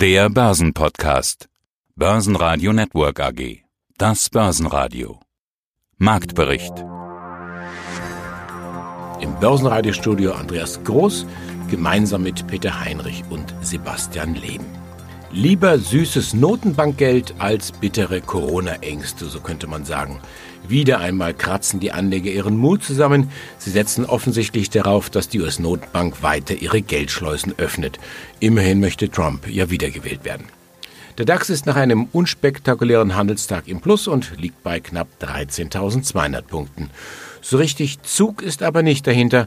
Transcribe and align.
Der 0.00 0.30
Börsenpodcast. 0.30 1.50
Börsenradio 1.94 2.72
Network 2.72 3.20
AG. 3.20 3.64
Das 3.98 4.30
Börsenradio. 4.30 5.20
Marktbericht. 5.98 6.72
Im 9.20 9.38
Börsenradiostudio 9.40 10.32
Andreas 10.32 10.82
Groß 10.84 11.26
gemeinsam 11.70 12.22
mit 12.22 12.46
Peter 12.46 12.80
Heinrich 12.80 13.24
und 13.28 13.54
Sebastian 13.60 14.36
Leben. 14.36 14.64
Lieber 15.32 15.78
süßes 15.78 16.32
Notenbankgeld 16.32 17.34
als 17.38 17.70
bittere 17.70 18.22
Corona-Ängste, 18.22 19.26
so 19.26 19.40
könnte 19.40 19.66
man 19.66 19.84
sagen. 19.84 20.18
Wieder 20.68 21.00
einmal 21.00 21.34
kratzen 21.34 21.80
die 21.80 21.92
Anleger 21.92 22.30
ihren 22.30 22.56
Mut 22.56 22.84
zusammen. 22.84 23.30
Sie 23.58 23.70
setzen 23.70 24.04
offensichtlich 24.04 24.70
darauf, 24.70 25.10
dass 25.10 25.28
die 25.28 25.40
US-Notenbank 25.40 26.22
weiter 26.22 26.54
ihre 26.54 26.82
Geldschleusen 26.82 27.54
öffnet. 27.58 27.98
Immerhin 28.38 28.80
möchte 28.80 29.10
Trump 29.10 29.48
ja 29.48 29.70
wiedergewählt 29.70 30.24
werden. 30.24 30.46
Der 31.18 31.24
DAX 31.26 31.50
ist 31.50 31.66
nach 31.66 31.76
einem 31.76 32.08
unspektakulären 32.12 33.14
Handelstag 33.14 33.68
im 33.68 33.80
Plus 33.80 34.06
und 34.06 34.38
liegt 34.38 34.62
bei 34.62 34.80
knapp 34.80 35.08
13.200 35.20 36.42
Punkten. 36.42 36.90
So 37.42 37.56
richtig 37.56 38.02
Zug 38.02 38.42
ist 38.42 38.62
aber 38.62 38.82
nicht 38.82 39.06
dahinter 39.06 39.46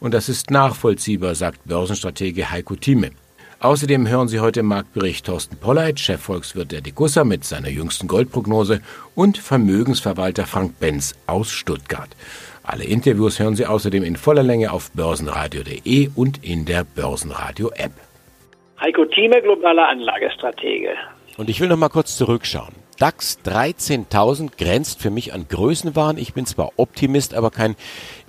und 0.00 0.12
das 0.12 0.28
ist 0.28 0.50
nachvollziehbar, 0.50 1.34
sagt 1.34 1.64
Börsenstratege 1.64 2.50
Heiko 2.50 2.74
Thieme. 2.74 3.12
Außerdem 3.60 4.08
hören 4.08 4.28
Sie 4.28 4.40
heute 4.40 4.60
im 4.60 4.66
Marktbericht 4.66 5.26
Thorsten 5.26 5.56
Polleit, 5.56 5.98
Chefvolkswirt 5.98 6.72
der 6.72 6.80
Degussa 6.80 7.24
mit 7.24 7.44
seiner 7.44 7.68
jüngsten 7.68 8.08
Goldprognose 8.08 8.80
und 9.14 9.38
Vermögensverwalter 9.38 10.46
Frank 10.46 10.78
Benz 10.78 11.14
aus 11.26 11.50
Stuttgart. 11.50 12.10
Alle 12.62 12.84
Interviews 12.84 13.38
hören 13.38 13.56
Sie 13.56 13.66
außerdem 13.66 14.02
in 14.04 14.16
voller 14.16 14.42
Länge 14.42 14.72
auf 14.72 14.90
börsenradio.de 14.92 16.10
und 16.14 16.44
in 16.44 16.64
der 16.64 16.84
Börsenradio-App. 16.84 17.92
Heiko 18.80 19.04
Thieme, 19.06 19.40
globaler 19.40 19.88
Anlagestratege. 19.88 20.90
Und 21.36 21.48
ich 21.48 21.60
will 21.60 21.68
noch 21.68 21.76
mal 21.76 21.88
kurz 21.88 22.16
zurückschauen. 22.16 22.74
DAX 22.98 23.38
13.000 23.44 24.56
grenzt 24.56 25.02
für 25.02 25.10
mich 25.10 25.32
an 25.34 25.46
Größenwahn. 25.48 26.16
Ich 26.16 26.32
bin 26.32 26.46
zwar 26.46 26.72
Optimist, 26.76 27.34
aber 27.34 27.50
kein 27.50 27.74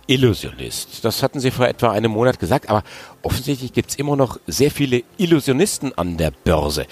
Illusionist. 0.07 1.03
Das 1.03 1.23
hatten 1.23 1.39
Sie 1.39 1.51
vor 1.51 1.67
etwa 1.67 1.91
einem 1.91 2.11
Monat 2.11 2.39
gesagt, 2.39 2.69
aber 2.69 2.83
offensichtlich 3.21 3.73
gibt 3.73 3.89
es 3.89 3.95
immer 3.95 4.15
noch 4.15 4.39
sehr 4.47 4.71
viele 4.71 5.03
Illusionisten 5.17 5.97
an 5.97 6.17
der 6.17 6.31
Börse. 6.31 6.85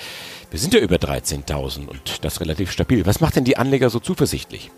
Wir 0.49 0.59
sind 0.59 0.73
ja 0.73 0.79
über 0.79 0.95
13.000 0.95 1.87
und 1.87 2.23
das 2.23 2.41
relativ 2.41 2.71
stabil. 2.71 3.05
Was 3.05 3.21
macht 3.21 3.35
denn 3.35 3.43
die 3.43 3.57
Anleger 3.57 3.89
so 3.89 3.99
zuversichtlich? 3.99 4.71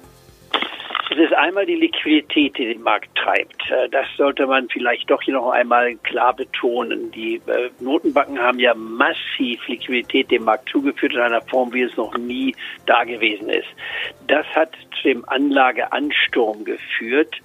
Es 1.11 1.17
ist 1.17 1.33
einmal 1.33 1.65
die 1.65 1.75
Liquidität, 1.75 2.57
die 2.57 2.65
den 2.65 2.81
Markt 2.81 3.07
treibt. 3.15 3.71
Äh, 3.71 3.87
das 3.89 4.05
sollte 4.17 4.47
man 4.47 4.67
vielleicht 4.67 5.09
doch 5.09 5.21
hier 5.21 5.35
noch 5.35 5.49
einmal 5.49 5.95
klar 6.03 6.33
betonen. 6.33 7.09
Die 7.11 7.35
äh, 7.47 7.69
Notenbanken 7.79 8.37
haben 8.37 8.59
ja 8.59 8.73
massiv 8.73 9.65
Liquidität 9.67 10.29
dem 10.29 10.43
Markt 10.43 10.67
zugeführt 10.67 11.13
in 11.13 11.19
einer 11.19 11.41
Form, 11.41 11.71
wie 11.73 11.83
es 11.83 11.95
noch 11.95 12.17
nie 12.17 12.53
da 12.85 13.05
gewesen 13.05 13.47
ist. 13.47 13.67
Das 14.27 14.45
hat 14.47 14.73
zu 15.01 15.07
dem 15.07 15.23
Anlageansturm 15.29 16.65
geführt. 16.65 17.35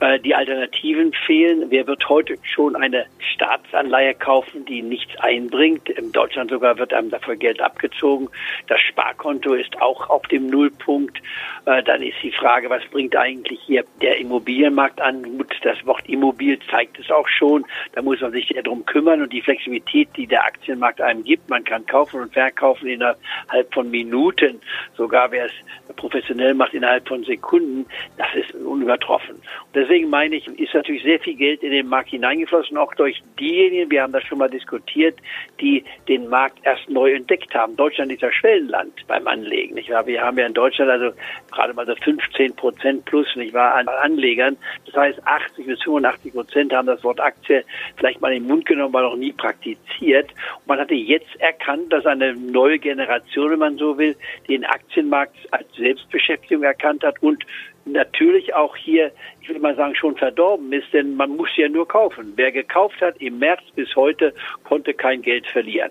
Äh, 0.00 0.18
die 0.18 0.34
Alternativen 0.34 1.12
fehlen. 1.26 1.66
Wer 1.68 1.86
wird 1.86 2.08
heute 2.08 2.36
schon 2.42 2.74
eine 2.74 3.04
Staatsanleihe 3.18 4.14
kaufen, 4.14 4.64
die 4.64 4.80
nichts 4.80 5.14
einbringt? 5.18 5.90
In 5.90 6.10
Deutschland 6.10 6.50
sogar 6.50 6.78
wird 6.78 6.94
einem 6.94 7.10
dafür 7.10 7.36
Geld 7.36 7.60
abgezogen. 7.60 8.28
Das 8.66 8.80
Sparkonto 8.80 9.52
ist 9.52 9.80
auch 9.82 10.08
auf 10.08 10.22
dem 10.28 10.46
Nullpunkt. 10.46 11.18
Äh, 11.66 11.82
dann 11.82 12.02
ist 12.02 12.16
die 12.22 12.32
Frage, 12.32 12.70
was 12.70 12.82
bringt 12.86 13.14
eigentlich 13.14 13.60
hier 13.66 13.84
der 14.00 14.18
Immobilienmarkt 14.18 15.02
an? 15.02 15.26
Das 15.62 15.84
Wort 15.84 16.08
Immobil 16.08 16.58
zeigt 16.70 16.98
es 16.98 17.10
auch 17.10 17.28
schon. 17.28 17.66
Da 17.92 18.00
muss 18.00 18.22
man 18.22 18.32
sich 18.32 18.48
ja 18.48 18.62
drum 18.62 18.86
kümmern 18.86 19.20
und 19.20 19.32
die 19.32 19.42
Flexibilität, 19.42 20.08
die 20.16 20.26
der 20.26 20.44
Aktienmarkt 20.44 21.02
einem 21.02 21.24
gibt. 21.24 21.50
Man 21.50 21.64
kann 21.64 21.84
kaufen 21.84 22.22
und 22.22 22.32
verkaufen 22.32 22.88
innerhalb 22.88 23.72
von 23.72 23.90
Minuten. 23.90 24.60
Sogar 24.96 25.30
wer 25.30 25.46
es 25.46 25.52
professionell 25.96 26.54
macht, 26.54 26.72
innerhalb 26.72 27.06
von 27.06 27.22
Sekunden. 27.24 27.84
Das 28.16 28.28
ist 28.34 28.54
unübertroffen. 28.54 29.39
Deswegen 29.72 30.10
meine 30.10 30.36
ich, 30.36 30.46
ist 30.58 30.74
natürlich 30.74 31.04
sehr 31.04 31.20
viel 31.20 31.34
Geld 31.34 31.62
in 31.62 31.70
den 31.70 31.86
Markt 31.86 32.10
hineingeflossen, 32.10 32.76
auch 32.76 32.92
durch 32.94 33.22
diejenigen, 33.38 33.90
wir 33.90 34.02
haben 34.02 34.12
das 34.12 34.24
schon 34.24 34.38
mal 34.38 34.50
diskutiert, 34.50 35.16
die 35.60 35.84
den 36.08 36.28
Markt 36.28 36.58
erst 36.64 36.88
neu 36.90 37.12
entdeckt 37.12 37.54
haben. 37.54 37.76
Deutschland 37.76 38.10
ist 38.10 38.22
ja 38.22 38.32
Schwellenland 38.32 38.92
beim 39.06 39.28
Anlegen. 39.28 39.74
Nicht 39.74 39.90
wahr? 39.90 40.06
Wir 40.06 40.22
haben 40.22 40.38
ja 40.38 40.46
in 40.46 40.54
Deutschland 40.54 40.90
also 40.90 41.12
gerade 41.52 41.72
mal 41.72 41.86
so 41.86 41.94
15 41.94 42.54
Prozent 42.56 43.04
plus, 43.04 43.26
nicht 43.36 43.54
wahr, 43.54 43.74
an 43.74 43.86
Anlegern. 43.86 44.56
Das 44.86 44.96
heißt, 44.96 45.24
80 45.24 45.66
bis 45.66 45.82
85 45.82 46.32
Prozent 46.32 46.72
haben 46.72 46.86
das 46.86 47.04
Wort 47.04 47.20
Aktie 47.20 47.64
vielleicht 47.96 48.20
mal 48.20 48.32
in 48.32 48.42
den 48.42 48.48
Mund 48.48 48.66
genommen, 48.66 48.94
aber 48.94 49.08
noch 49.08 49.16
nie 49.16 49.32
praktiziert. 49.32 50.30
Und 50.30 50.66
man 50.66 50.80
hatte 50.80 50.94
jetzt 50.94 51.40
erkannt, 51.40 51.92
dass 51.92 52.06
eine 52.06 52.34
neue 52.34 52.80
Generation, 52.80 53.52
wenn 53.52 53.58
man 53.60 53.76
so 53.76 53.96
will, 53.98 54.16
den 54.48 54.64
Aktienmarkt 54.64 55.36
als 55.52 55.72
Selbstbeschäftigung 55.76 56.64
erkannt 56.64 57.04
hat 57.04 57.22
und 57.22 57.44
natürlich 57.84 58.54
auch 58.54 58.76
hier, 58.76 59.12
ich 59.40 59.48
würde 59.48 59.60
mal 59.60 59.76
sagen, 59.76 59.94
schon 59.94 60.16
verdorben 60.16 60.72
ist, 60.72 60.92
denn 60.92 61.16
man 61.16 61.36
muss 61.36 61.48
ja 61.56 61.68
nur 61.68 61.86
kaufen. 61.86 62.32
Wer 62.36 62.52
gekauft 62.52 63.00
hat 63.00 63.20
im 63.20 63.38
März 63.38 63.62
bis 63.74 63.94
heute, 63.96 64.34
konnte 64.64 64.94
kein 64.94 65.22
Geld 65.22 65.46
verlieren. 65.46 65.90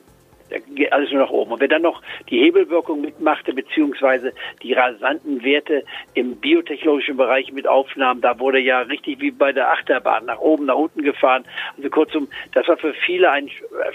Da 0.49 0.57
geht 0.57 0.91
alles 0.91 1.11
nur 1.11 1.21
nach 1.21 1.29
oben. 1.29 1.51
Und 1.51 1.61
wer 1.61 1.67
dann 1.67 1.83
noch 1.83 2.01
die 2.29 2.39
Hebelwirkung 2.39 3.01
mitmachte, 3.01 3.53
beziehungsweise 3.53 4.33
die 4.63 4.73
rasanten 4.73 5.43
Werte 5.43 5.83
im 6.15 6.37
biotechnologischen 6.37 7.17
Bereich 7.17 7.51
mit 7.51 7.67
aufnahm, 7.67 8.21
da 8.21 8.39
wurde 8.39 8.59
ja 8.59 8.81
richtig 8.81 9.21
wie 9.21 9.31
bei 9.31 9.51
der 9.51 9.71
Achterbahn 9.71 10.25
nach 10.25 10.39
oben, 10.39 10.65
nach 10.65 10.75
unten 10.75 11.03
gefahren. 11.03 11.43
Also 11.77 11.89
kurzum, 11.89 12.27
das 12.53 12.67
war 12.67 12.77
für 12.77 12.93
viele 13.05 13.29
ein 13.29 13.49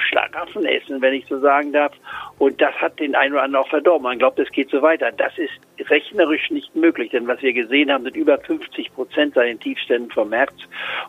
Schlaraffenessen, 0.09 1.03
wenn 1.03 1.15
ich 1.15 1.27
so 1.27 1.39
sagen 1.41 1.73
darf. 1.73 1.93
Und 2.39 2.61
das 2.61 2.75
hat 2.77 3.01
den 3.01 3.15
einen 3.15 3.35
oder 3.35 3.43
anderen 3.43 3.65
auch 3.65 3.71
verdorben. 3.71 4.05
Man 4.05 4.19
glaubt, 4.19 4.39
es 4.39 4.51
geht 4.51 4.71
so 4.71 4.81
weiter. 4.81 5.11
Das 5.11 5.37
ist 5.39 5.53
rechnerisch 5.89 6.51
nicht 6.51 6.75
möglich, 6.75 7.11
denn 7.11 7.27
was 7.27 7.43
wir 7.43 7.53
gesehen 7.53 7.91
haben, 7.93 8.05
sind 8.05 8.17
über 8.17 8.39
50 8.39 8.95
Prozent 8.95 9.35
seinen 9.35 9.59
Tiefständen 9.59 10.11
vom 10.11 10.31
März. 10.31 10.53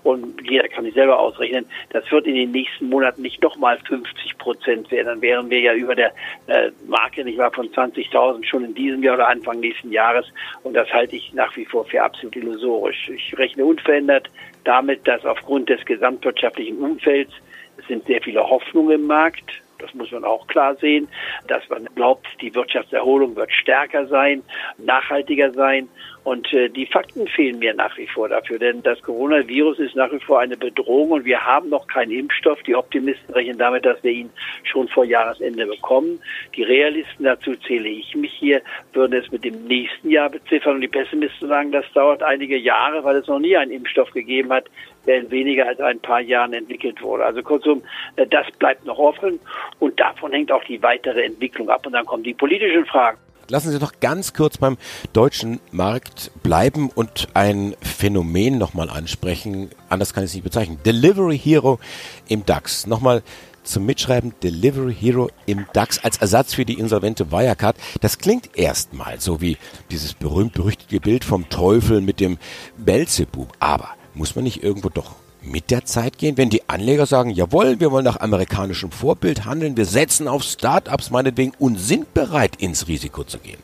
Und 0.03 0.41
jeder 0.49 0.67
kann 0.67 0.85
sich 0.85 0.93
selber 0.93 1.19
ausrechnen, 1.19 1.65
das 1.89 2.09
wird 2.11 2.27
in 2.27 2.35
den 2.35 2.51
nächsten 2.51 2.89
Monaten 2.89 3.21
nicht 3.21 3.41
nochmal 3.41 3.77
50 3.87 4.37
Prozent 4.37 4.91
werden. 4.91 5.07
Dann 5.07 5.21
wären 5.21 5.49
wir 5.49 5.59
ja 5.59 5.73
über 5.73 5.95
der 5.95 6.13
äh, 6.47 6.71
Marke, 6.87 7.23
nicht 7.23 7.37
wahr, 7.37 7.51
von 7.51 7.69
20.000 7.69 8.43
schon 8.45 8.65
in 8.65 8.73
diesem 8.73 9.03
Jahr 9.03 9.15
oder 9.15 9.27
Anfang 9.27 9.59
nächsten 9.59 9.91
Jahres. 9.91 10.25
Und 10.63 10.73
das 10.73 10.91
halte 10.91 11.15
ich 11.15 11.33
nach 11.33 11.55
wie 11.55 11.65
vor 11.65 11.85
für 11.85 12.01
absolut 12.01 12.35
illusorisch. 12.35 13.09
Ich 13.09 13.37
rechne 13.37 13.65
unverändert 13.65 14.29
damit, 14.63 15.07
dass 15.07 15.25
aufgrund 15.25 15.69
des 15.69 15.83
gesamtwirtschaftlichen 15.85 16.79
Umfelds 16.79 17.33
es 17.77 17.87
sind 17.87 18.05
sehr 18.05 18.21
viele 18.21 18.41
Hoffnungen 18.41 19.01
im 19.01 19.07
Markt 19.07 19.61
das 19.79 19.93
muss 19.93 20.11
man 20.11 20.23
auch 20.23 20.47
klar 20.47 20.75
sehen, 20.75 21.07
dass 21.47 21.67
man 21.69 21.85
glaubt, 21.95 22.27
die 22.41 22.53
Wirtschaftserholung 22.53 23.35
wird 23.35 23.51
stärker 23.51 24.07
sein, 24.07 24.43
nachhaltiger 24.77 25.51
sein. 25.51 25.89
Und 26.25 26.51
äh, 26.53 26.69
die 26.69 26.87
Fakten 26.87 27.27
fehlen 27.27 27.59
mir 27.59 27.75
nach 27.75 27.95
wie 27.99 28.07
vor 28.07 28.27
dafür, 28.27 28.57
denn 28.57 28.81
das 28.81 28.99
Coronavirus 29.03 29.77
ist 29.77 29.95
nach 29.95 30.11
wie 30.11 30.19
vor 30.19 30.39
eine 30.39 30.57
Bedrohung 30.57 31.11
und 31.11 31.23
wir 31.23 31.45
haben 31.45 31.69
noch 31.69 31.85
keinen 31.85 32.11
Impfstoff. 32.11 32.63
Die 32.63 32.75
Optimisten 32.75 33.31
rechnen 33.31 33.59
damit, 33.59 33.85
dass 33.85 34.03
wir 34.03 34.11
ihn 34.11 34.31
schon 34.63 34.87
vor 34.87 35.05
Jahresende 35.05 35.67
bekommen. 35.67 36.19
Die 36.55 36.63
Realisten, 36.63 37.25
dazu 37.25 37.55
zähle 37.55 37.89
ich 37.89 38.15
mich 38.15 38.33
hier, 38.33 38.63
würden 38.93 39.13
es 39.13 39.31
mit 39.31 39.43
dem 39.43 39.65
nächsten 39.65 40.09
Jahr 40.09 40.31
beziffern 40.31 40.73
und 40.75 40.81
die 40.81 40.87
Pessimisten 40.87 41.47
sagen, 41.47 41.71
das 41.71 41.85
dauert 41.93 42.23
einige 42.23 42.57
Jahre, 42.57 43.03
weil 43.03 43.17
es 43.17 43.27
noch 43.27 43.37
nie 43.37 43.55
einen 43.55 43.69
Impfstoff 43.69 44.09
gegeben 44.09 44.51
hat, 44.51 44.65
der 45.05 45.19
in 45.19 45.29
weniger 45.29 45.67
als 45.67 45.79
ein 45.79 45.99
paar 45.99 46.21
Jahren 46.21 46.53
entwickelt 46.53 47.03
wurde. 47.03 47.23
Also 47.23 47.43
kurzum, 47.43 47.83
äh, 48.15 48.25
das 48.25 48.49
bleibt 48.57 48.83
noch 48.83 48.97
offen 48.97 49.39
und 49.77 49.99
davon 49.99 50.31
hängt 50.31 50.51
auch 50.51 50.63
die 50.63 50.81
weitere 50.81 51.23
Entwicklung 51.23 51.69
ab. 51.69 51.85
Und 51.85 51.93
dann 51.93 52.07
kommen 52.07 52.23
die 52.23 52.33
politischen 52.33 52.87
Fragen. 52.87 53.19
Lassen 53.47 53.71
Sie 53.71 53.77
noch 53.77 53.99
ganz 53.99 54.33
kurz 54.33 54.57
beim 54.57 54.77
deutschen 55.13 55.59
Markt 55.71 56.31
bleiben 56.41 56.89
und 56.89 57.27
ein 57.35 57.75
Phänomen 57.79 58.57
nochmal 58.57 58.89
ansprechen. 58.89 59.69
Anders 59.87 60.13
kann 60.13 60.23
ich 60.23 60.31
es 60.31 60.33
nicht 60.33 60.43
bezeichnen. 60.43 60.79
Delivery 60.83 61.37
Hero 61.37 61.79
im 62.27 62.43
DAX. 62.43 62.87
Nochmal 62.87 63.21
zum 63.63 63.85
Mitschreiben 63.85 64.33
Delivery 64.41 64.95
Hero 64.95 65.29
im 65.45 65.67
DAX 65.73 66.03
als 66.03 66.17
Ersatz 66.17 66.55
für 66.55 66.65
die 66.65 66.79
insolvente 66.79 67.31
Wirecard. 67.31 67.75
Das 68.01 68.17
klingt 68.17 68.57
erstmal 68.57 69.19
so 69.19 69.41
wie 69.41 69.57
dieses 69.91 70.13
berühmt-berüchtigte 70.15 70.99
Bild 70.99 71.23
vom 71.23 71.47
Teufel 71.49 72.01
mit 72.01 72.19
dem 72.19 72.39
Belzebub. 72.77 73.53
Aber 73.59 73.89
muss 74.15 74.35
man 74.35 74.45
nicht 74.45 74.63
irgendwo 74.63 74.89
doch 74.89 75.15
mit 75.45 75.71
der 75.71 75.85
Zeit 75.85 76.17
gehen, 76.17 76.37
wenn 76.37 76.49
die 76.49 76.67
Anleger 76.67 77.05
sagen, 77.05 77.29
jawohl, 77.29 77.79
wir 77.79 77.91
wollen 77.91 78.05
nach 78.05 78.19
amerikanischem 78.19 78.91
Vorbild 78.91 79.45
handeln, 79.45 79.77
wir 79.77 79.85
setzen 79.85 80.27
auf 80.27 80.43
Startups 80.43 81.11
meinetwegen 81.11 81.53
und 81.59 81.77
sind 81.77 82.13
bereit, 82.13 82.55
ins 82.57 82.87
Risiko 82.87 83.23
zu 83.23 83.39
gehen? 83.39 83.59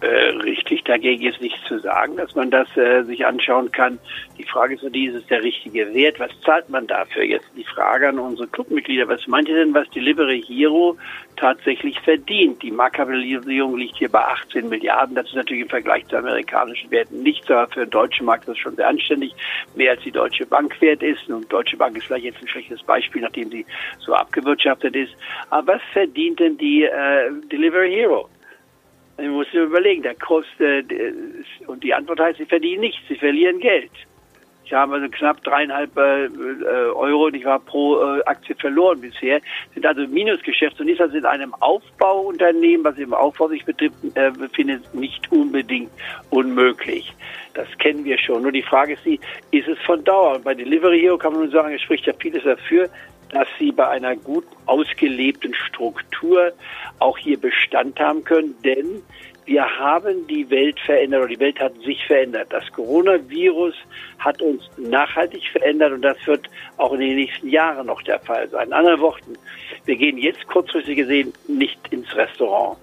Äh, 0.00 0.32
richtig, 0.64 0.84
dagegen 0.84 1.26
ist 1.26 1.40
nichts 1.40 1.62
zu 1.66 1.78
sagen, 1.78 2.16
dass 2.16 2.34
man 2.34 2.50
das 2.50 2.68
äh, 2.76 3.02
sich 3.04 3.26
anschauen 3.26 3.70
kann. 3.70 3.98
Die 4.38 4.44
Frage 4.44 4.74
ist 4.74 4.82
nur 4.82 4.90
die, 4.90 5.06
ist 5.06 5.14
es 5.14 5.26
der 5.26 5.42
richtige 5.42 5.92
Wert? 5.94 6.18
Was 6.18 6.30
zahlt 6.40 6.68
man 6.70 6.86
dafür? 6.86 7.22
Jetzt 7.22 7.46
die 7.56 7.64
Frage 7.64 8.08
an 8.08 8.18
unsere 8.18 8.48
Clubmitglieder. 8.48 9.08
Was 9.08 9.26
meint 9.26 9.48
ihr 9.48 9.56
denn, 9.56 9.74
was 9.74 9.88
Delivery 9.90 10.42
Hero 10.42 10.96
tatsächlich 11.36 12.00
verdient? 12.00 12.62
Die 12.62 12.70
Marktkapitalisierung 12.70 13.76
liegt 13.76 13.96
hier 13.96 14.08
bei 14.08 14.20
18 14.20 14.68
Milliarden. 14.68 15.14
Das 15.14 15.26
ist 15.26 15.34
natürlich 15.34 15.64
im 15.64 15.68
Vergleich 15.68 16.06
zu 16.08 16.16
amerikanischen 16.16 16.90
Werten 16.90 17.22
nichts, 17.22 17.50
aber 17.50 17.68
für 17.68 17.80
den 17.80 17.90
deutschen 17.90 18.26
Markt 18.26 18.44
ist 18.44 18.50
das 18.50 18.58
schon 18.58 18.76
sehr 18.76 18.88
anständig. 18.88 19.34
Mehr 19.74 19.92
als 19.92 20.02
die 20.02 20.12
Deutsche 20.12 20.46
Bank 20.46 20.80
wert 20.80 21.02
ist. 21.02 21.28
Und 21.28 21.52
Deutsche 21.52 21.76
Bank 21.76 21.96
ist 21.96 22.06
vielleicht 22.06 22.24
jetzt 22.24 22.40
ein 22.40 22.48
schlechtes 22.48 22.82
Beispiel, 22.82 23.22
nachdem 23.22 23.50
sie 23.50 23.66
so 23.98 24.14
abgewirtschaftet 24.14 24.96
ist. 24.96 25.14
Aber 25.50 25.74
was 25.74 25.82
verdient 25.92 26.40
denn 26.40 26.56
die 26.56 26.84
äh, 26.84 27.30
Delivery 27.50 27.92
Hero? 27.92 28.28
Ich 29.16 29.28
muss 29.28 29.46
mir 29.52 29.62
überlegen, 29.62 30.02
der 30.02 30.14
kostet, 30.14 30.90
äh, 30.90 31.12
und 31.66 31.82
die 31.84 31.94
Antwort 31.94 32.20
heißt, 32.20 32.38
sie 32.38 32.46
verdienen 32.46 32.80
nichts, 32.80 33.00
sie 33.08 33.16
verlieren 33.16 33.60
Geld. 33.60 33.92
Ich 34.64 34.72
habe 34.72 34.94
also 34.94 35.08
knapp 35.08 35.44
dreieinhalb 35.44 35.96
äh, 35.96 36.24
äh 36.24 36.90
Euro, 36.94 37.28
ich 37.28 37.44
war 37.44 37.60
pro 37.60 38.00
äh, 38.00 38.22
Aktie 38.24 38.54
verloren 38.56 39.00
bisher. 39.00 39.40
Sind 39.74 39.84
also 39.84 40.06
Minusgeschäfte 40.08 40.82
und 40.82 40.88
ist 40.88 41.02
also 41.02 41.16
in 41.18 41.26
einem 41.26 41.54
Aufbauunternehmen, 41.60 42.84
was 42.84 42.96
im 42.96 43.12
Aufbau 43.12 43.48
sich 43.48 43.64
betrifft, 43.64 43.96
befindet, 44.38 44.94
nicht 44.94 45.30
unbedingt 45.30 45.90
unmöglich. 46.30 47.12
Das 47.52 47.68
kennen 47.78 48.04
wir 48.04 48.18
schon. 48.18 48.42
Nur 48.42 48.52
die 48.52 48.62
Frage 48.62 48.94
ist 48.94 49.06
ist 49.06 49.68
es 49.68 49.78
von 49.86 50.02
Dauer? 50.02 50.36
Und 50.36 50.44
bei 50.44 50.54
Delivery 50.54 50.98
Hero 50.98 51.18
kann 51.18 51.32
man 51.32 51.42
nur 51.42 51.50
sagen, 51.50 51.74
es 51.74 51.82
spricht 51.82 52.06
ja 52.06 52.14
vieles 52.18 52.42
dafür, 52.42 52.88
dass 53.34 53.48
sie 53.58 53.72
bei 53.72 53.88
einer 53.88 54.16
gut 54.16 54.46
ausgelebten 54.66 55.54
Struktur 55.54 56.52
auch 56.98 57.18
hier 57.18 57.38
Bestand 57.38 57.98
haben 58.00 58.24
können, 58.24 58.54
denn 58.64 59.02
wir 59.46 59.62
haben 59.78 60.26
die 60.26 60.48
Welt 60.48 60.80
verändert 60.80 61.20
oder 61.20 61.28
die 61.28 61.40
Welt 61.40 61.60
hat 61.60 61.74
sich 61.82 62.02
verändert. 62.06 62.46
Das 62.50 62.64
Coronavirus 62.72 63.74
hat 64.18 64.40
uns 64.40 64.62
nachhaltig 64.78 65.42
verändert 65.52 65.92
und 65.92 66.02
das 66.02 66.16
wird 66.26 66.48
auch 66.78 66.94
in 66.94 67.00
den 67.00 67.16
nächsten 67.16 67.48
Jahren 67.48 67.86
noch 67.86 68.00
der 68.02 68.20
Fall 68.20 68.48
sein. 68.48 68.68
In 68.68 68.72
anderen 68.72 69.00
Worten, 69.00 69.34
wir 69.84 69.96
gehen 69.96 70.16
jetzt 70.16 70.46
kurzfristig 70.46 70.96
gesehen 70.96 71.32
nicht 71.46 71.78
ins 71.90 72.14
Restaurant. 72.16 72.78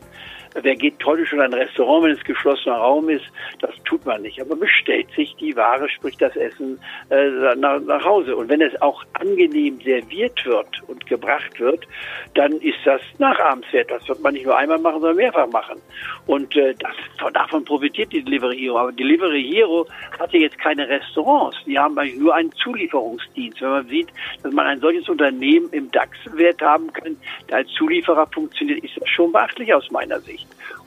Wer 0.53 0.75
geht 0.75 1.03
heute 1.05 1.25
schon 1.25 1.39
in 1.39 1.45
ein 1.45 1.53
Restaurant, 1.53 2.03
wenn 2.03 2.11
es 2.11 2.23
geschlossener 2.23 2.75
Raum 2.75 3.07
ist? 3.09 3.25
Das 3.59 3.71
tut 3.85 4.05
man 4.05 4.21
nicht. 4.21 4.41
Aber 4.41 4.55
bestellt 4.55 5.07
sich 5.15 5.33
die 5.37 5.55
Ware, 5.55 5.87
sprich 5.87 6.17
das 6.17 6.35
Essen, 6.35 6.79
äh, 7.09 7.55
nach, 7.55 7.79
nach 7.79 8.03
Hause. 8.03 8.35
Und 8.35 8.49
wenn 8.49 8.61
es 8.61 8.79
auch 8.81 9.03
angenehm 9.13 9.79
serviert 9.81 10.45
wird 10.45 10.67
und 10.87 11.05
gebracht 11.05 11.57
wird, 11.59 11.87
dann 12.33 12.51
ist 12.53 12.79
das 12.83 13.01
nachahmenswert. 13.17 13.91
Das 13.91 14.07
wird 14.09 14.21
man 14.21 14.33
nicht 14.33 14.45
nur 14.45 14.57
einmal 14.57 14.77
machen, 14.79 14.99
sondern 14.99 15.17
mehrfach 15.17 15.47
machen. 15.47 15.81
Und 16.27 16.53
äh, 16.57 16.75
das, 16.77 17.33
davon 17.33 17.63
profitiert 17.63 18.11
die 18.11 18.21
Delivery 18.21 18.57
Hero. 18.57 18.77
Aber 18.77 18.91
Delivery 18.91 19.43
Hero 19.43 19.87
hat 20.19 20.33
ja 20.33 20.41
jetzt 20.41 20.57
keine 20.59 20.87
Restaurants. 20.87 21.57
Die 21.65 21.79
haben 21.79 21.97
eigentlich 21.97 22.19
nur 22.19 22.35
einen 22.35 22.51
Zulieferungsdienst. 22.53 23.61
Wenn 23.61 23.69
man 23.69 23.87
sieht, 23.87 24.09
dass 24.43 24.53
man 24.53 24.67
ein 24.67 24.81
solches 24.81 25.07
Unternehmen 25.07 25.69
im 25.71 25.89
DAX-Wert 25.91 26.61
haben 26.61 26.91
kann, 26.91 27.15
der 27.49 27.57
als 27.57 27.69
Zulieferer 27.71 28.27
funktioniert, 28.27 28.83
ist 28.83 28.97
das 28.97 29.07
schon 29.07 29.31
beachtlich 29.31 29.73
aus 29.73 29.89
meiner 29.91 30.19
Sicht. 30.19 30.40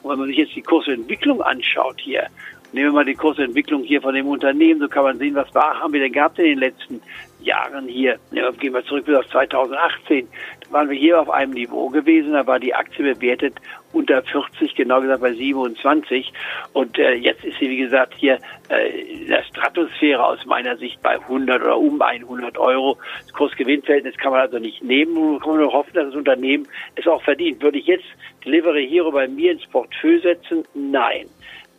Und 0.05 0.11
wenn 0.11 0.19
man 0.19 0.29
sich 0.29 0.37
jetzt 0.37 0.55
die 0.55 0.63
Kursentwicklung 0.63 1.41
anschaut 1.41 1.99
hier, 1.99 2.27
nehmen 2.75 2.89
wir 2.89 2.93
mal 2.93 3.05
die 3.05 3.15
Kursentwicklung 3.15 3.85
hier 3.85 4.03
von 4.03 4.15
dem 4.15 4.27
Unternehmen, 4.27 4.81
so 4.81 4.89
kann 4.89 5.05
man 5.05 5.19
sehen, 5.19 5.35
was 5.35 5.55
war, 5.55 5.81
haben 5.81 5.93
wir 5.93 6.01
denn 6.01 6.13
gehabt 6.13 6.39
in 6.39 6.45
den 6.45 6.59
letzten 6.59 7.01
Jahren 7.41 7.87
hier. 7.87 8.19
Gehen 8.59 8.75
wir 8.75 8.85
zurück 8.85 9.05
bis 9.05 9.17
auf 9.17 9.29
2018. 9.29 10.29
Da 10.61 10.73
waren 10.73 10.89
wir 10.89 10.99
hier 10.99 11.21
auf 11.21 11.31
einem 11.31 11.53
Niveau 11.53 11.89
gewesen, 11.89 12.33
da 12.33 12.47
war 12.47 12.59
die 12.59 12.75
Aktie 12.75 13.05
bewertet 13.05 13.55
unter 13.93 14.23
40, 14.23 14.75
genau 14.75 15.01
gesagt 15.01 15.21
bei 15.21 15.33
27. 15.33 16.33
Und 16.73 16.99
äh, 16.99 17.13
jetzt 17.15 17.45
ist 17.45 17.59
sie, 17.61 17.71
wie 17.71 17.77
gesagt, 17.77 18.15
hier 18.17 18.39
äh, 18.69 19.23
in 19.23 19.29
der 19.29 19.45
Stratosphäre 19.45 20.25
aus 20.25 20.45
meiner 20.47 20.77
Sicht 20.77 21.01
bei 21.01 21.13
100 21.13 21.63
oder 21.63 21.79
um 21.79 22.03
100 22.03 22.59
Euro. 22.59 22.99
Das 23.23 23.33
Kursgewinnverhältnis 23.35 24.17
kann 24.17 24.33
man 24.33 24.41
also 24.41 24.59
nicht 24.59 24.83
nehmen. 24.83 25.15
Man 25.15 25.41
kann 25.41 25.59
nur 25.59 25.73
hoffen, 25.73 25.93
dass 25.95 26.07
das 26.07 26.15
Unternehmen 26.15 26.67
es 26.97 27.07
auch 27.07 27.23
verdient. 27.23 27.63
Würde 27.63 27.79
ich 27.79 27.87
jetzt 27.87 28.05
Delivery 28.45 28.89
Hero 28.89 29.13
bei 29.13 29.29
mir 29.29 29.53
ins 29.53 29.67
Portfolio 29.67 30.21
setzen? 30.21 30.65
Nein. 30.75 31.29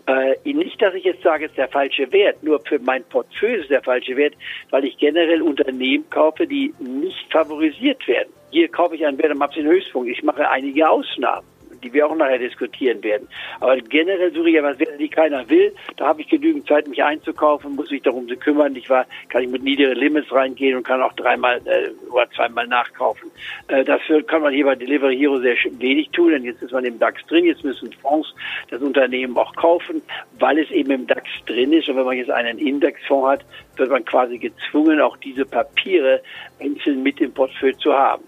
Äh, 0.07 0.35
nicht, 0.53 0.79
dass 0.81 0.93
ich 0.93 1.03
jetzt 1.03 1.23
sage, 1.23 1.45
es 1.45 1.51
ist 1.51 1.57
der 1.57 1.67
falsche 1.67 2.11
Wert, 2.11 2.43
nur 2.43 2.59
für 2.59 2.77
mein 2.79 3.03
Portfolio 3.05 3.61
ist 3.61 3.71
der 3.71 3.81
falsche 3.81 4.15
Wert, 4.15 4.35
weil 4.69 4.85
ich 4.85 4.97
generell 4.97 5.41
Unternehmen 5.41 6.07
kaufe, 6.11 6.45
die 6.45 6.73
nicht 6.79 7.31
favorisiert 7.31 8.07
werden. 8.07 8.29
Hier 8.51 8.67
kaufe 8.67 8.95
ich 8.95 9.05
einen 9.05 9.17
Wert 9.17 9.31
am 9.31 9.41
absoluten 9.41 9.71
Höchstpunkt. 9.71 10.09
Ich 10.09 10.21
mache 10.21 10.47
einige 10.47 10.87
Ausnahmen 10.87 11.47
die 11.85 11.93
wir 11.93 12.07
auch 12.07 12.15
nachher 12.15 12.39
diskutieren 12.39 13.03
werden. 13.03 13.27
Aber 13.59 13.77
generell 13.77 14.33
suche 14.33 14.49
ich 14.49 14.55
ja 14.55 14.63
was, 14.63 14.77
die 14.77 15.07
keiner 15.07 15.47
will. 15.49 15.73
Da 15.97 16.07
habe 16.07 16.21
ich 16.21 16.27
genügend 16.27 16.67
Zeit, 16.67 16.87
mich 16.87 17.03
einzukaufen, 17.03 17.75
muss 17.75 17.91
mich 17.91 18.01
darum 18.01 18.27
zu 18.27 18.35
kümmern. 18.35 18.75
Ich 18.75 18.89
war, 18.89 19.05
kann 19.29 19.43
ich 19.43 19.49
mit 19.49 19.63
niedrigen 19.63 19.95
Limits 19.95 20.31
reingehen 20.31 20.75
und 20.75 20.83
kann 20.83 21.01
auch 21.01 21.13
dreimal 21.13 21.61
äh, 21.65 21.91
oder 22.11 22.29
zweimal 22.31 22.67
nachkaufen. 22.67 23.29
Äh, 23.67 23.83
dafür 23.83 24.23
kann 24.23 24.41
man 24.41 24.53
hier 24.53 24.65
bei 24.65 24.75
Delivery 24.75 25.15
Hero 25.15 25.39
sehr 25.39 25.55
wenig 25.77 26.09
tun, 26.09 26.31
denn 26.31 26.43
jetzt 26.43 26.63
ist 26.63 26.71
man 26.71 26.85
im 26.85 26.97
DAX 26.97 27.23
drin. 27.27 27.45
Jetzt 27.45 27.63
müssen 27.63 27.93
Fonds 28.01 28.33
das 28.69 28.81
Unternehmen 28.81 29.37
auch 29.37 29.55
kaufen, 29.55 30.01
weil 30.39 30.57
es 30.57 30.71
eben 30.71 30.91
im 30.91 31.07
DAX 31.07 31.29
drin 31.45 31.71
ist. 31.71 31.87
Und 31.87 31.97
wenn 31.97 32.05
man 32.05 32.17
jetzt 32.17 32.31
einen 32.31 32.57
Indexfonds 32.57 33.27
hat, 33.27 33.45
wird 33.77 33.91
man 33.91 34.03
quasi 34.05 34.39
gezwungen, 34.39 34.99
auch 34.99 35.17
diese 35.17 35.45
Papiere 35.45 36.21
einzeln 36.59 37.03
mit 37.03 37.21
im 37.21 37.31
Portfolio 37.31 37.77
zu 37.77 37.93
haben. 37.93 38.23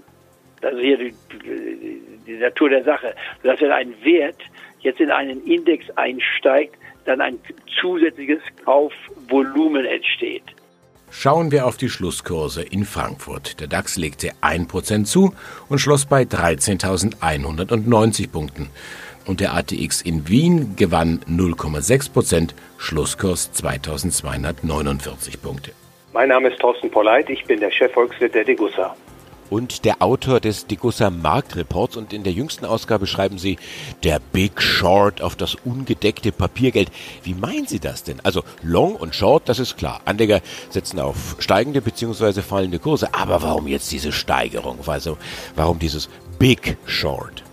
Das 0.61 0.73
ist 0.73 0.81
hier 0.81 0.97
die, 0.97 1.13
die 2.25 2.37
Natur 2.37 2.69
der 2.69 2.83
Sache. 2.83 3.13
Dass 3.43 3.61
wenn 3.61 3.71
ein 3.71 3.93
Wert 4.03 4.39
jetzt 4.79 4.99
in 4.99 5.11
einen 5.11 5.45
Index 5.45 5.85
einsteigt, 5.95 6.75
dann 7.05 7.21
ein 7.21 7.39
zusätzliches 7.79 8.41
Kaufvolumen 8.63 9.85
entsteht. 9.85 10.43
Schauen 11.09 11.51
wir 11.51 11.65
auf 11.65 11.77
die 11.77 11.89
Schlusskurse 11.89 12.63
in 12.63 12.83
Frankfurt. 12.83 13.61
Der 13.61 13.67
DAX 13.67 13.95
legte 13.95 14.31
1% 14.41 15.05
zu 15.05 15.33
und 15.69 15.79
schloss 15.79 16.05
bei 16.05 16.23
13.190 16.23 18.29
Punkten. 18.29 18.69
Und 19.25 19.39
der 19.39 19.55
ATX 19.55 20.01
in 20.01 20.27
Wien 20.27 20.75
gewann 20.75 21.21
0,6%, 21.29 22.49
Schlusskurs 22.77 23.53
2249 23.53 25.41
Punkte. 25.41 25.71
Mein 26.13 26.29
Name 26.29 26.49
ist 26.49 26.59
Thorsten 26.59 26.91
Polleit, 26.91 27.29
ich 27.29 27.43
bin 27.45 27.59
der 27.59 27.71
Chefvolkswirt 27.71 28.35
der 28.35 28.43
Degussa 28.43 28.95
und 29.49 29.85
der 29.85 30.01
Autor 30.01 30.39
des 30.39 30.67
Degussa 30.67 31.09
Marktreports. 31.09 31.97
Und 31.97 32.13
in 32.13 32.23
der 32.23 32.33
jüngsten 32.33 32.65
Ausgabe 32.65 33.07
schreiben 33.07 33.37
Sie 33.37 33.57
der 34.03 34.19
Big 34.19 34.61
Short 34.61 35.21
auf 35.21 35.35
das 35.35 35.55
ungedeckte 35.55 36.31
Papiergeld. 36.31 36.91
Wie 37.23 37.33
meinen 37.33 37.67
Sie 37.67 37.79
das 37.79 38.03
denn? 38.03 38.19
Also 38.23 38.43
Long 38.61 38.95
und 38.95 39.15
Short, 39.15 39.47
das 39.49 39.59
ist 39.59 39.77
klar. 39.77 40.01
Anleger 40.05 40.41
setzen 40.69 40.99
auf 40.99 41.35
steigende 41.39 41.81
bzw. 41.81 42.41
fallende 42.41 42.79
Kurse. 42.79 43.13
Aber 43.13 43.41
warum 43.41 43.67
jetzt 43.67 43.91
diese 43.91 44.11
Steigerung? 44.11 44.79
Also 44.87 45.17
warum 45.55 45.79
dieses 45.79 46.09
Big 46.39 46.77
Short? 46.85 47.43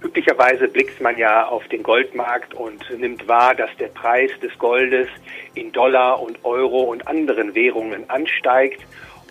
Üblicherweise 0.00 0.68
blickt 0.68 1.00
man 1.00 1.18
ja 1.18 1.48
auf 1.48 1.66
den 1.68 1.82
Goldmarkt 1.82 2.54
und 2.54 2.84
nimmt 2.98 3.26
wahr, 3.26 3.54
dass 3.56 3.70
der 3.80 3.88
Preis 3.88 4.30
des 4.40 4.56
Goldes 4.58 5.08
in 5.54 5.72
Dollar 5.72 6.22
und 6.22 6.44
Euro 6.44 6.82
und 6.82 7.08
anderen 7.08 7.54
Währungen 7.56 8.08
ansteigt 8.08 8.80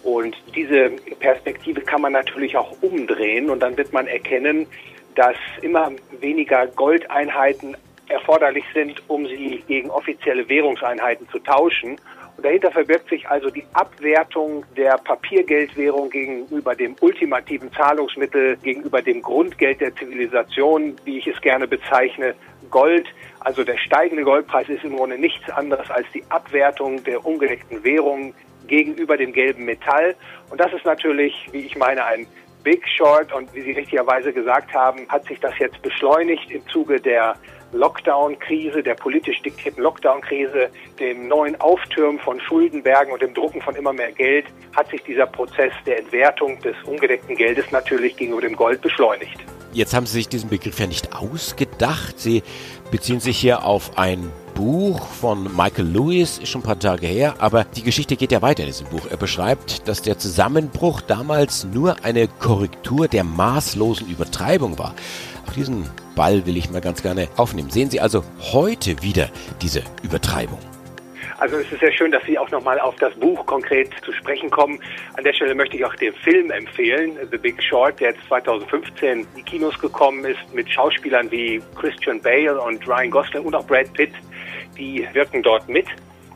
und 0.08 0.38
diese 0.56 0.92
Perspektive 1.20 1.82
kann 1.82 2.00
man 2.00 2.14
natürlich 2.14 2.56
auch 2.56 2.82
umdrehen 2.82 3.50
und 3.50 3.60
dann 3.60 3.76
wird 3.76 3.92
man 3.92 4.08
erkennen, 4.08 4.66
dass 5.16 5.36
immer 5.62 5.92
weniger 6.22 6.66
Goldeinheiten 6.66 7.76
erforderlich 8.08 8.64
sind, 8.74 9.04
um 9.10 9.28
sie 9.28 9.62
gegen 9.68 9.90
offizielle 9.90 10.48
Währungseinheiten 10.48 11.28
zu 11.28 11.40
tauschen. 11.40 11.98
Und 12.38 12.46
dahinter 12.46 12.72
verbirgt 12.72 13.10
sich 13.10 13.28
also 13.28 13.50
die 13.50 13.66
Abwertung 13.74 14.64
der 14.78 14.98
Papiergeldwährung 14.98 16.10
gegenüber 16.10 16.74
dem 16.74 16.96
ultimativen 17.02 17.70
Zahlungsmittel, 17.74 18.56
gegenüber 18.64 19.02
dem 19.02 19.22
Grundgeld 19.22 19.82
der 19.82 19.94
Zivilisation, 19.94 20.96
wie 21.04 21.18
ich 21.18 21.28
es 21.28 21.42
gerne 21.42 21.68
bezeichne, 21.68 22.34
Gold. 22.72 23.08
Also 23.42 23.66
der 23.66 23.78
steigende 23.78 24.24
Goldpreis 24.24 24.70
ist 24.70 24.86
im 24.86 24.96
Grunde 24.96 25.18
nichts 25.18 25.50
anderes 25.50 25.92
als 25.92 26.08
die 26.14 26.24
Abwertung 26.30 27.04
der 27.04 27.26
ungedeckten 27.26 27.84
Währung 27.84 28.34
gegenüber 28.68 29.18
dem 29.18 29.34
gelben 29.34 29.66
Metall. 29.66 30.16
Und 30.50 30.60
das 30.60 30.72
ist 30.74 30.86
natürlich, 30.86 31.34
wie 31.52 31.60
ich 31.60 31.76
meine, 31.76 32.06
ein 32.06 32.28
Big 32.64 32.84
Short. 32.98 33.34
Und 33.34 33.54
wie 33.54 33.62
Sie 33.62 33.72
richtigerweise 33.72 34.34
gesagt 34.34 34.74
haben, 34.74 35.08
hat 35.10 35.26
sich 35.26 35.40
das 35.40 35.58
jetzt 35.60 35.82
beschleunigt 35.82 36.52
im 36.52 36.68
Zuge 36.68 37.00
der 37.00 37.36
Lockdown-Krise, 37.74 38.82
der 38.82 38.96
politisch 38.96 39.42
diktierten 39.42 39.84
Lockdown-Krise, 39.84 40.70
dem 41.00 41.28
neuen 41.28 41.60
Auftürmen 41.60 42.20
von 42.20 42.40
Schuldenbergen 42.40 43.12
und 43.12 43.22
dem 43.22 43.34
Drucken 43.34 43.62
von 43.62 43.76
immer 43.76 43.94
mehr 43.94 44.12
Geld, 44.12 44.46
hat 44.76 44.90
sich 44.90 45.04
dieser 45.04 45.26
Prozess 45.26 45.74
der 45.86 46.00
Entwertung 46.00 46.60
des 46.62 46.76
ungedeckten 46.86 47.36
Geldes 47.36 47.72
natürlich 47.72 48.16
gegenüber 48.16 48.42
dem 48.42 48.56
Gold 48.56 48.82
beschleunigt. 48.82 49.40
Jetzt 49.74 49.94
haben 49.94 50.06
Sie 50.06 50.14
sich 50.14 50.30
diesen 50.30 50.50
Begriff 50.50 50.80
ja 50.80 50.88
nicht 50.88 51.14
ausgedacht. 51.14 52.18
Sie 52.20 52.42
beziehen 52.90 53.20
sich 53.20 53.38
hier 53.38 53.64
auf 53.64 53.98
ein 53.98 54.32
Buch 54.58 55.08
von 55.08 55.56
Michael 55.56 55.86
Lewis, 55.86 56.40
ist 56.40 56.50
schon 56.50 56.62
ein 56.62 56.64
paar 56.64 56.80
Tage 56.80 57.06
her, 57.06 57.36
aber 57.38 57.64
die 57.64 57.84
Geschichte 57.84 58.16
geht 58.16 58.32
ja 58.32 58.42
weiter 58.42 58.64
in 58.64 58.70
diesem 58.70 58.88
Buch. 58.88 59.06
Er 59.08 59.18
beschreibt, 59.18 59.88
dass 59.88 60.02
der 60.02 60.18
Zusammenbruch 60.18 61.02
damals 61.02 61.66
nur 61.66 62.04
eine 62.04 62.28
Korrektur 62.28 63.08
der 63.08 63.24
maßlosen 63.24 64.10
Übertreibung 64.10 64.80
war. 64.80 64.96
Auch 65.48 65.54
diesen 65.54 65.88
Ball 66.16 66.44
will 66.48 66.58
ich 66.58 66.72
mal 66.72 66.82
ganz 66.82 67.04
gerne 67.04 67.28
aufnehmen. 67.38 67.70
Sehen 67.70 67.92
Sie 67.92 68.02
also 68.02 68.24
heute 68.52 69.00
wieder 69.04 69.30
diese 69.62 69.84
Übertreibung. 70.02 70.58
Also 71.38 71.58
es 71.58 71.72
ist 71.72 71.80
sehr 71.80 71.92
schön, 71.92 72.12
dass 72.12 72.24
Sie 72.24 72.40
auch 72.40 72.50
nochmal 72.50 72.80
auf 72.80 72.96
das 72.96 73.14
Buch 73.14 73.46
konkret 73.46 73.92
zu 74.04 74.12
sprechen 74.12 74.50
kommen. 74.50 74.80
An 75.18 75.24
der 75.24 75.34
Stelle 75.34 75.54
möchte 75.54 75.78
ich 75.78 75.86
auch 75.86 75.94
den 75.96 76.14
Film 76.14 76.50
empfehlen, 76.50 77.12
The 77.30 77.38
Big 77.38 77.62
Short, 77.62 78.00
der 78.00 78.10
jetzt 78.10 78.28
2015 78.28 79.20
in 79.20 79.28
die 79.36 79.44
Kinos 79.44 79.78
gekommen 79.78 80.26
ist, 80.26 80.40
mit 80.56 80.68
Schauspielern 80.68 81.30
wie 81.30 81.62
Christian 81.80 82.20
Bale 82.20 82.60
und 82.60 82.88
Ryan 82.88 83.12
Gosling 83.12 83.44
und 83.44 83.54
auch 83.54 83.68
Brad 83.68 83.94
Pitt. 83.94 84.14
Die 84.78 85.08
wirken 85.14 85.44
dort 85.44 85.68
mit. 85.68 85.88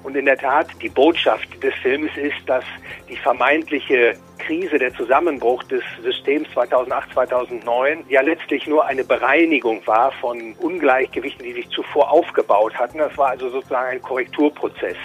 Und 0.03 0.15
in 0.15 0.25
der 0.25 0.37
Tat, 0.37 0.67
die 0.81 0.89
Botschaft 0.89 1.47
des 1.61 1.73
Films 1.75 2.09
ist, 2.17 2.37
dass 2.47 2.63
die 3.07 3.15
vermeintliche 3.15 4.15
Krise, 4.39 4.79
der 4.79 4.93
Zusammenbruch 4.95 5.63
des 5.65 5.83
Systems 6.01 6.49
2008, 6.53 7.13
2009 7.13 8.05
ja 8.09 8.21
letztlich 8.21 8.65
nur 8.65 8.85
eine 8.85 9.03
Bereinigung 9.03 9.85
war 9.85 10.11
von 10.13 10.53
Ungleichgewichten, 10.59 11.45
die 11.45 11.53
sich 11.53 11.69
zuvor 11.69 12.11
aufgebaut 12.11 12.73
hatten. 12.75 12.97
Das 12.97 13.15
war 13.17 13.29
also 13.29 13.49
sozusagen 13.49 13.91
ein 13.91 14.01
Korrekturprozess. 14.01 14.97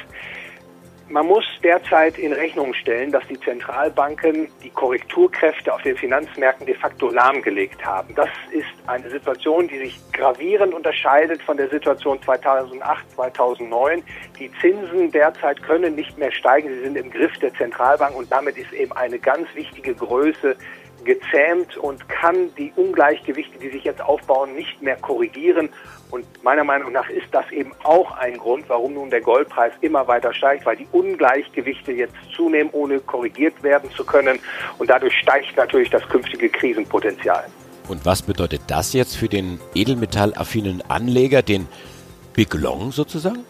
Man 1.09 1.29
muss 1.29 1.45
derzeit 1.63 2.19
in 2.19 2.33
Rechnung 2.33 2.75
stellen, 2.75 3.13
dass 3.13 3.25
die 3.29 3.39
Zentralbanken 3.39 4.49
die 4.65 4.71
Korrekturkräfte 4.71 5.73
auf 5.73 5.81
den 5.83 5.97
Finanzmärkten 5.97 6.67
de 6.67 6.75
facto 6.75 7.11
lahmgelegt 7.11 7.85
haben. 7.87 8.13
Das 8.17 8.29
ist 8.51 8.67
eine 8.89 9.09
Situation, 9.09 9.69
die 9.69 9.79
sich 9.79 10.01
gravierend 10.13 10.75
unterscheidet 10.75 11.41
von 11.43 11.57
der 11.57 11.69
Situation 11.69 12.21
2008, 12.23 13.09
2009. 13.13 14.03
Die 14.41 14.51
Zinsen 14.61 15.13
derzeit 15.13 15.63
können 15.63 15.95
nicht 15.95 16.19
mehr 16.19 16.33
steigen. 16.33 16.71
Sie 16.71 16.81
sind 16.81 16.97
im 16.97 17.09
Griff 17.13 17.39
der 17.39 17.55
Zentralbank 17.55 18.17
und 18.17 18.33
damit 18.33 18.59
ist 18.59 18.73
eben 18.73 18.91
eine 18.93 19.21
ganz 19.21 19.47
wichtige 19.55 19.95
Größe 19.95 20.57
gezähmt 21.05 21.77
und 21.77 22.09
kann 22.09 22.55
die 22.57 22.73
Ungleichgewichte, 22.77 23.59
die 23.59 23.71
sich 23.71 23.85
jetzt 23.85 24.03
aufbauen, 24.03 24.55
nicht 24.55 24.83
mehr 24.83 24.97
korrigieren. 24.97 25.71
Und 26.11 26.25
meiner 26.45 26.65
Meinung 26.65 26.93
nach 26.93 27.09
ist 27.11 27.27
das 27.33 27.51
eben 27.51 27.73
auch 27.83 28.17
ein 28.19 28.37
Grund, 28.39 28.69
warum 28.69 28.95
nun 28.95 29.11
der 29.11 29.21
Goldpreis 29.21 29.73
immer 29.81 30.07
weiter 30.07 30.33
steigt, 30.33 30.65
weil 30.65 30.77
die 30.77 30.87
Ungleichgewichte 30.93 31.93
jetzt 31.93 32.15
zunehmen, 32.35 32.71
ohne 32.73 33.01
korrigiert 33.01 33.61
werden 33.63 33.91
zu 33.91 34.05
können. 34.05 34.39
Und 34.79 34.89
dadurch 34.89 35.19
steigt 35.19 35.57
natürlich 35.57 35.91
das 35.91 36.09
künftige 36.09 36.49
Krisenpotenzial. 36.49 37.45
Und 37.89 38.05
was 38.05 38.23
bedeutet 38.23 38.63
das 38.69 38.93
jetzt 38.93 39.17
für 39.17 39.29
den 39.29 39.61
edelmetallaffinen 39.75 40.83
Anleger, 40.89 41.43
den 41.43 41.69
Big 42.35 42.55
Long 42.55 42.93
sozusagen? 42.93 43.45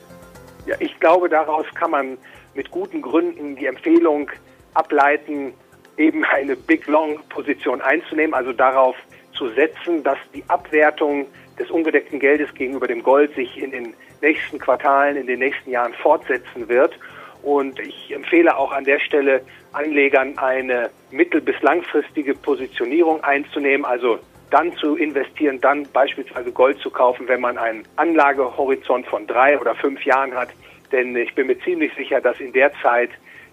Ja, 0.66 0.76
ich 0.78 0.98
glaube, 1.00 1.28
daraus 1.28 1.66
kann 1.74 1.90
man 1.90 2.18
mit 2.54 2.70
guten 2.70 3.02
Gründen 3.02 3.56
die 3.56 3.66
Empfehlung 3.66 4.30
ableiten, 4.74 5.52
eben 5.96 6.24
eine 6.24 6.56
Big 6.56 6.86
Long 6.86 7.18
Position 7.28 7.80
einzunehmen, 7.80 8.34
also 8.34 8.52
darauf 8.52 8.96
zu 9.32 9.48
setzen, 9.50 10.02
dass 10.02 10.18
die 10.34 10.44
Abwertung 10.48 11.26
des 11.58 11.70
ungedeckten 11.70 12.18
Geldes 12.18 12.52
gegenüber 12.54 12.86
dem 12.86 13.02
Gold 13.02 13.34
sich 13.34 13.60
in 13.60 13.70
den 13.70 13.94
nächsten 14.20 14.58
Quartalen, 14.58 15.16
in 15.16 15.26
den 15.26 15.38
nächsten 15.38 15.70
Jahren 15.70 15.94
fortsetzen 15.94 16.68
wird. 16.68 16.98
Und 17.42 17.78
ich 17.80 18.12
empfehle 18.12 18.56
auch 18.56 18.72
an 18.72 18.84
der 18.84 18.98
Stelle 18.98 19.40
Anlegern 19.72 20.36
eine 20.38 20.90
mittel- 21.10 21.40
bis 21.40 21.60
langfristige 21.62 22.34
Positionierung 22.34 23.22
einzunehmen, 23.22 23.84
also 23.84 24.18
dann 24.50 24.72
zu 24.76 24.96
investieren, 24.96 25.60
dann 25.60 25.86
beispielsweise 25.92 26.52
Gold 26.52 26.78
zu 26.78 26.90
kaufen, 26.90 27.28
wenn 27.28 27.40
man 27.40 27.58
einen 27.58 27.84
Anlagehorizont 27.96 29.06
von 29.06 29.26
drei 29.26 29.58
oder 29.58 29.74
fünf 29.74 30.04
Jahren 30.04 30.34
hat. 30.34 30.50
Denn 30.92 31.16
ich 31.16 31.34
bin 31.34 31.48
mir 31.48 31.58
ziemlich 31.60 31.92
sicher, 31.94 32.20
dass 32.20 32.38
in 32.40 32.52
der 32.52 32.72
Zeit 32.80 33.10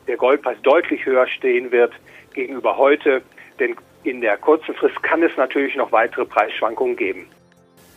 der 0.07 0.17
Goldpreis 0.17 0.57
deutlich 0.61 1.05
höher 1.05 1.27
stehen 1.27 1.71
wird 1.71 1.93
gegenüber 2.33 2.77
heute. 2.77 3.21
Denn 3.59 3.75
in 4.03 4.21
der 4.21 4.37
kurzen 4.37 4.75
Frist 4.75 5.01
kann 5.01 5.23
es 5.23 5.35
natürlich 5.37 5.75
noch 5.75 5.91
weitere 5.91 6.25
Preisschwankungen 6.25 6.95
geben. 6.95 7.27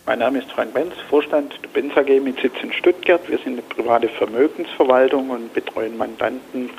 Mein 0.06 0.20
Name 0.20 0.38
ist 0.38 0.52
Frank 0.52 0.72
Benz, 0.72 0.94
Vorstand 1.10 1.58
der 1.64 1.68
Benz 1.68 1.96
AG 1.96 2.22
mit 2.22 2.40
Sitz 2.40 2.54
in 2.62 2.72
Stuttgart. 2.72 3.20
Wir 3.28 3.38
sind 3.38 3.54
eine 3.54 3.62
private 3.62 4.08
Vermögensverwaltung 4.08 5.30
und 5.30 5.52
betreuen 5.52 5.98
Mandanten 5.98 6.70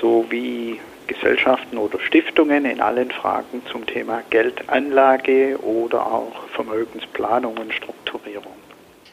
sowie 0.00 0.80
Gesellschaften 1.06 1.76
oder 1.76 2.00
Stiftungen 2.00 2.64
in 2.64 2.80
allen 2.80 3.10
Fragen 3.10 3.60
zum 3.70 3.84
Thema 3.84 4.22
Geldanlage 4.30 5.58
oder 5.62 6.06
auch 6.06 6.32
Vermögensplanung 6.54 7.58
und 7.58 7.74
Strukturierung. 7.74 8.54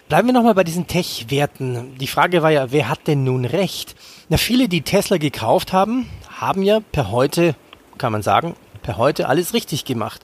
Bleiben 0.08 0.30
wir 0.30 0.34
nochmal 0.34 0.56
bei 0.56 0.64
diesen 0.64 0.88
Tech-Werten. 0.88 1.98
Die 2.00 2.08
Frage 2.08 2.42
war 2.42 2.52
ja, 2.52 2.72
wer 2.72 2.88
hat 2.88 3.06
denn 3.08 3.26
nun 3.26 3.44
recht? 3.44 3.96
Na, 4.30 4.38
viele, 4.38 4.70
die 4.70 4.84
Tesla 4.84 5.18
gekauft 5.18 5.74
haben, 5.74 6.10
haben 6.40 6.64
ja 6.64 6.80
per 6.94 7.12
heute, 7.12 7.56
kann 7.98 8.14
man 8.14 8.22
sagen, 8.22 8.56
per 8.82 8.96
heute 8.98 9.28
alles 9.28 9.54
richtig 9.54 9.84
gemacht. 9.84 10.22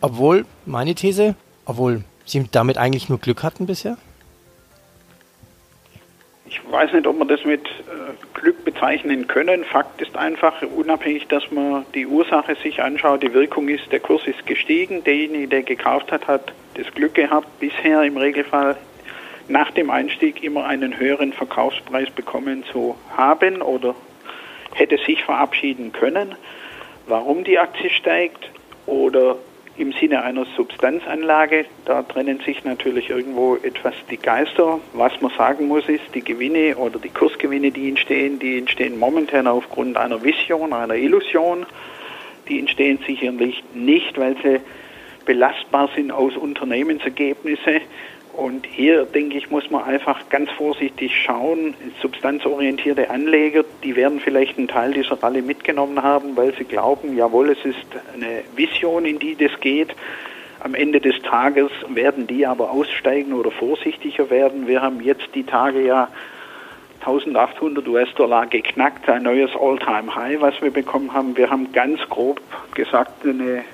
Obwohl, 0.00 0.46
meine 0.64 0.94
These, 0.94 1.34
obwohl 1.66 2.04
sie 2.24 2.46
damit 2.50 2.78
eigentlich 2.78 3.08
nur 3.08 3.18
Glück 3.18 3.42
hatten 3.42 3.66
bisher? 3.66 3.96
Ich 6.46 6.60
weiß 6.70 6.92
nicht, 6.92 7.06
ob 7.06 7.18
wir 7.18 7.24
das 7.24 7.44
mit 7.44 7.66
äh, 7.66 8.12
Glück 8.34 8.64
bezeichnen 8.64 9.26
können. 9.26 9.64
Fakt 9.64 10.02
ist 10.02 10.16
einfach, 10.16 10.60
unabhängig, 10.62 11.26
dass 11.28 11.50
man 11.50 11.86
die 11.94 12.06
Ursache 12.06 12.56
sich 12.56 12.82
anschaut, 12.82 13.22
die 13.22 13.32
Wirkung 13.32 13.68
ist, 13.68 13.90
der 13.90 14.00
Kurs 14.00 14.26
ist 14.26 14.44
gestiegen. 14.46 15.02
Derjenige, 15.04 15.48
der 15.48 15.62
gekauft 15.62 16.12
hat, 16.12 16.26
hat 16.26 16.52
das 16.74 16.92
Glück 16.94 17.14
gehabt, 17.14 17.46
bisher 17.58 18.02
im 18.02 18.16
Regelfall 18.16 18.76
nach 19.48 19.70
dem 19.70 19.90
Einstieg 19.90 20.42
immer 20.42 20.64
einen 20.66 20.98
höheren 20.98 21.32
Verkaufspreis 21.32 22.10
bekommen 22.10 22.64
zu 22.70 22.96
haben 23.16 23.62
oder 23.62 23.94
hätte 24.74 24.98
sich 24.98 25.24
verabschieden 25.24 25.92
können. 25.92 26.34
Warum 27.06 27.44
die 27.44 27.58
Aktie 27.58 27.90
steigt 27.90 28.50
oder 28.86 29.36
im 29.76 29.92
Sinne 29.92 30.22
einer 30.22 30.44
Substanzanlage, 30.56 31.64
da 31.86 32.02
trennen 32.02 32.40
sich 32.44 32.62
natürlich 32.64 33.08
irgendwo 33.08 33.56
etwas 33.56 33.94
die 34.10 34.18
Geister. 34.18 34.80
Was 34.92 35.18
man 35.20 35.32
sagen 35.36 35.66
muss, 35.68 35.88
ist, 35.88 36.04
die 36.14 36.22
Gewinne 36.22 36.76
oder 36.76 36.98
die 36.98 37.08
Kursgewinne, 37.08 37.70
die 37.70 37.88
entstehen, 37.88 38.38
die 38.38 38.58
entstehen 38.58 38.98
momentan 38.98 39.46
aufgrund 39.46 39.96
einer 39.96 40.22
Vision, 40.22 40.72
einer 40.72 40.94
Illusion. 40.94 41.64
Die 42.48 42.58
entstehen 42.58 42.98
sicherlich 43.06 43.62
nicht, 43.72 44.18
weil 44.18 44.36
sie 44.42 44.60
belastbar 45.24 45.88
sind 45.94 46.10
aus 46.10 46.36
Unternehmensergebnissen, 46.36 47.80
und 48.32 48.66
hier, 48.66 49.04
denke 49.04 49.36
ich, 49.36 49.50
muss 49.50 49.70
man 49.70 49.84
einfach 49.84 50.28
ganz 50.30 50.50
vorsichtig 50.52 51.12
schauen. 51.22 51.74
Substanzorientierte 52.00 53.10
Anleger, 53.10 53.64
die 53.84 53.94
werden 53.94 54.20
vielleicht 54.20 54.56
einen 54.56 54.68
Teil 54.68 54.92
dieser 54.94 55.22
Ralle 55.22 55.42
mitgenommen 55.42 56.02
haben, 56.02 56.36
weil 56.36 56.54
sie 56.54 56.64
glauben, 56.64 57.16
jawohl, 57.16 57.50
es 57.50 57.64
ist 57.64 57.86
eine 58.14 58.42
Vision, 58.56 59.04
in 59.04 59.18
die 59.18 59.36
das 59.36 59.52
geht. 59.60 59.94
Am 60.60 60.74
Ende 60.74 61.00
des 61.00 61.20
Tages 61.22 61.70
werden 61.88 62.26
die 62.26 62.46
aber 62.46 62.70
aussteigen 62.70 63.34
oder 63.34 63.50
vorsichtiger 63.50 64.30
werden. 64.30 64.66
Wir 64.66 64.80
haben 64.80 65.02
jetzt 65.02 65.28
die 65.34 65.44
Tage 65.44 65.84
ja 65.84 66.08
1800 67.00 67.86
US-Dollar 67.86 68.46
geknackt, 68.46 69.08
ein 69.08 69.24
neues 69.24 69.50
All-Time-High, 69.58 70.40
was 70.40 70.62
wir 70.62 70.70
bekommen 70.70 71.12
haben. 71.12 71.36
Wir 71.36 71.50
haben 71.50 71.72
ganz 71.72 72.00
grob 72.08 72.40
gesagt 72.74 73.26
eine 73.26 73.64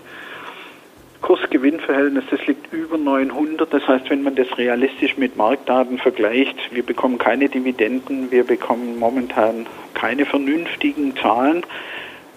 Kursgewinnverhältnis, 1.22 2.24
das 2.30 2.46
liegt 2.46 2.72
über 2.72 2.96
900. 2.96 3.72
Das 3.72 3.86
heißt, 3.86 4.08
wenn 4.10 4.22
man 4.22 4.36
das 4.36 4.56
realistisch 4.56 5.16
mit 5.16 5.36
Marktdaten 5.36 5.98
vergleicht, 5.98 6.56
wir 6.70 6.84
bekommen 6.84 7.18
keine 7.18 7.48
Dividenden, 7.48 8.30
wir 8.30 8.44
bekommen 8.44 8.98
momentan 8.98 9.66
keine 9.94 10.26
vernünftigen 10.26 11.16
Zahlen, 11.16 11.64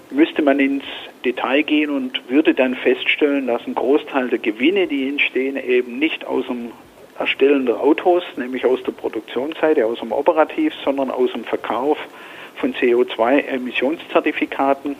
müsste 0.09 0.41
man 0.41 0.59
ins 0.59 0.83
Detail 1.23 1.63
gehen 1.63 1.89
und 1.89 2.21
würde 2.29 2.53
dann 2.53 2.75
feststellen, 2.75 3.47
dass 3.47 3.65
ein 3.67 3.75
Großteil 3.75 4.29
der 4.29 4.39
Gewinne, 4.39 4.88
die 4.88 5.07
entstehen, 5.07 5.57
eben 5.57 6.00
nicht 6.00 6.25
aus 6.25 6.45
dem 6.47 6.71
Erstellen 7.19 7.67
der 7.67 7.79
Autos, 7.79 8.23
nämlich 8.35 8.65
aus 8.65 8.81
der 8.83 8.93
Produktionsseite, 8.93 9.85
aus 9.85 10.00
dem 10.00 10.11
Operativ, 10.11 10.73
sondern 10.83 11.11
aus 11.11 11.31
dem 11.33 11.43
Verkauf 11.43 12.00
von 12.55 12.73
CO2-Emissionszertifikaten 12.73 14.95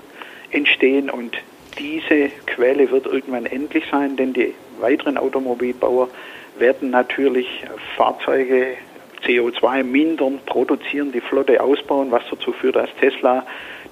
entstehen 0.52 1.10
und 1.10 1.36
diese 1.78 2.30
Quelle 2.46 2.90
wird 2.92 3.06
irgendwann 3.06 3.46
endlich 3.46 3.84
sein, 3.92 4.16
denn 4.16 4.34
die 4.34 4.54
weiteren 4.80 5.18
Automobilbauer 5.18 6.10
werden 6.58 6.90
natürlich 6.90 7.48
Fahrzeuge 7.96 8.78
CO2 9.26 9.84
mindern, 9.84 10.40
produzieren, 10.46 11.12
die 11.12 11.22
Flotte 11.22 11.62
ausbauen, 11.62 12.12
was 12.12 12.24
dazu 12.30 12.52
führt, 12.52 12.76
dass 12.76 12.90
Tesla 13.00 13.46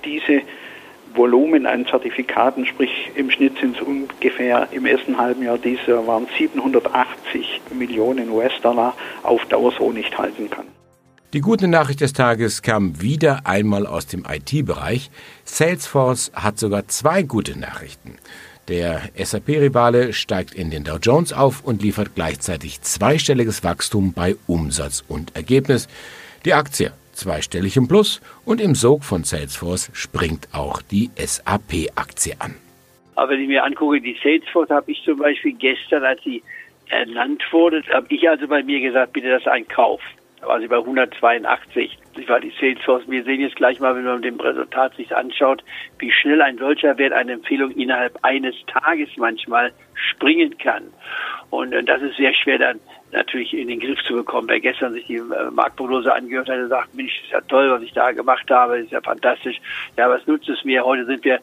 diese 0.03 0.41
Volumen 1.13 1.65
an 1.65 1.85
Zertifikaten, 1.87 2.65
sprich 2.65 3.11
im 3.15 3.31
Schnitt 3.31 3.57
sind 3.59 3.75
es 3.75 3.81
ungefähr 3.81 4.67
im 4.71 4.85
ersten 4.85 5.17
halben 5.17 5.43
Jahr 5.43 5.57
dieser 5.57 6.05
waren 6.05 6.27
780 6.37 7.61
Millionen 7.71 8.29
US-Dollar 8.29 8.93
auf 9.23 9.45
Dauer 9.45 9.71
so 9.71 9.91
nicht 9.91 10.15
halten 10.17 10.49
kann. 10.49 10.67
Die 11.31 11.41
gute 11.41 11.67
Nachricht 11.67 12.01
des 12.01 12.13
Tages 12.13 12.63
kam 12.63 13.03
wieder 13.03 13.41
einmal 13.45 13.85
aus 13.85 14.07
dem 14.07 14.25
IT-Bereich. 14.27 15.11
Salesforce 15.43 16.31
hat 16.33 16.57
sogar 16.57 16.87
zwei 16.87 17.21
gute 17.21 17.59
Nachrichten. 17.59 18.17
Der 18.67 19.01
SAP-Rivale 19.15 20.13
steigt 20.13 20.55
in 20.55 20.71
den 20.71 20.85
Dow 20.85 20.97
Jones 20.99 21.31
auf 21.31 21.63
und 21.63 21.83
liefert 21.83 22.15
gleichzeitig 22.15 22.81
zweistelliges 22.81 23.63
Wachstum 23.63 24.13
bei 24.13 24.37
Umsatz 24.47 25.05
und 25.07 25.35
Ergebnis. 25.35 25.87
Die 26.45 26.55
Aktie 26.55 26.93
zweistellig 27.13 27.77
im 27.77 27.87
Plus 27.87 28.21
und 28.43 28.59
im 28.59 28.73
Sog 28.73 29.03
von 29.03 29.23
Salesforce 29.23 29.91
springt 29.93 30.47
auch 30.51 30.81
die 30.81 31.11
SAP-Aktie 31.15 32.37
an. 32.39 32.55
Aber 33.13 33.33
wenn 33.33 33.41
ich 33.41 33.47
mir 33.49 33.63
angucke, 33.63 34.01
die 34.01 34.17
Salesforce 34.23 34.71
habe 34.71 34.91
ich 34.91 35.03
zum 35.03 35.19
Beispiel 35.19 35.53
gestern, 35.53 36.03
als 36.05 36.23
sie 36.23 36.41
ernannt 36.87 37.43
wurde, 37.51 37.83
habe 37.93 38.07
ich 38.09 38.27
also 38.27 38.47
bei 38.47 38.63
mir 38.63 38.79
gesagt, 38.79 39.13
bitte 39.13 39.29
das 39.29 39.43
ist. 39.43 40.18
Sie 40.59 40.67
bei 40.67 40.77
182. 40.77 41.97
Ich 42.17 42.29
war 42.29 42.39
die 42.39 42.53
Salesforce. 42.59 43.03
Wir 43.07 43.23
sehen 43.23 43.41
jetzt 43.41 43.55
gleich 43.55 43.79
mal, 43.79 43.95
wenn 43.95 44.03
man 44.03 44.21
dem 44.21 44.39
Resultat 44.39 44.95
sich 44.95 45.15
anschaut, 45.15 45.63
wie 45.99 46.11
schnell 46.11 46.41
ein 46.41 46.57
solcher 46.57 46.97
Wert 46.97 47.13
eine 47.13 47.33
Empfehlung 47.33 47.71
innerhalb 47.71 48.17
eines 48.23 48.55
Tages 48.67 49.09
manchmal 49.17 49.71
springen 49.93 50.57
kann. 50.57 50.83
Und 51.49 51.73
äh, 51.73 51.83
das 51.83 52.01
ist 52.01 52.17
sehr 52.17 52.33
schwer 52.33 52.57
dann 52.57 52.79
natürlich 53.11 53.53
in 53.53 53.67
den 53.67 53.79
Griff 53.79 54.01
zu 54.03 54.13
bekommen. 54.13 54.47
Wer 54.49 54.59
gestern 54.59 54.93
sich 54.93 55.05
die 55.07 55.15
äh, 55.15 55.51
Marktprognose 55.51 56.13
angehört 56.13 56.49
hat, 56.49 56.57
der 56.57 56.67
sagt, 56.67 56.93
Mensch, 56.93 57.21
ist 57.23 57.31
ja 57.31 57.41
toll, 57.41 57.69
was 57.71 57.81
ich 57.81 57.93
da 57.93 58.11
gemacht 58.11 58.49
habe, 58.49 58.79
ist 58.79 58.91
ja 58.91 59.01
fantastisch. 59.01 59.59
Ja, 59.97 60.09
was 60.09 60.25
nutzt 60.27 60.49
es 60.49 60.63
mir? 60.63 60.83
Heute 60.83 61.05
sind 61.05 61.23
wir 61.23 61.39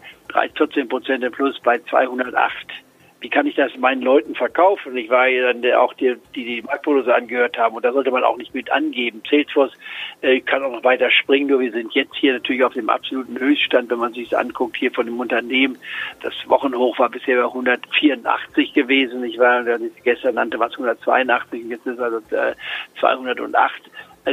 14 0.57 0.89
Prozent 0.89 1.25
im 1.25 1.33
Plus 1.33 1.59
bei 1.61 1.79
208 1.79 2.86
wie 3.21 3.31
kann 3.31 3.47
ich 3.47 3.55
das 3.55 3.77
meinen 3.77 4.03
Leuten 4.03 4.35
verkaufen? 4.35 4.97
Ich 4.97 5.09
war 5.09 5.27
ja 5.27 5.53
dann 5.53 5.73
auch 5.75 5.95
die, 5.95 6.17
die 6.35 6.45
die 6.45 6.63
Marktprognose 6.63 7.15
angehört 7.15 7.57
haben 7.57 7.75
und 7.75 7.85
da 7.85 7.93
sollte 7.93 8.11
man 8.11 8.25
auch 8.25 8.37
nicht 8.37 8.55
mit 8.55 8.71
angeben. 8.71 9.23
Salesforce 9.29 9.73
äh, 10.21 10.41
kann 10.41 10.63
auch 10.63 10.73
noch 10.73 10.85
weiter 10.85 11.11
springen, 11.11 11.49
nur 11.49 11.61
wir 11.61 11.73
sind 11.73 11.95
jetzt 11.95 12.15
hier 12.17 12.35
natürlich 12.35 12.63
auf 12.63 12.75
dem 12.75 12.91
absoluten 12.91 13.39
Höchststand, 13.39 13.91
wenn 13.91 13.99
man 13.99 14.13
sich 14.13 14.29
das 14.29 14.39
anguckt, 14.39 14.77
hier 14.77 14.93
von 14.93 15.07
dem 15.07 15.19
Unternehmen. 15.19 15.79
Das 16.23 16.35
Wochenhoch 16.47 16.99
war 16.99 17.09
bisher 17.09 17.37
bei 17.37 17.45
184 17.45 18.75
gewesen. 18.75 19.25
Ich 19.25 19.39
war, 19.39 19.65
gestern 20.05 20.35
nannte 20.35 20.59
was 20.59 20.73
182, 20.73 21.65
jetzt 21.69 21.87
ist 21.87 21.95
es 21.95 22.01
also 22.01 22.19
äh, 22.37 22.55
208 23.01 23.73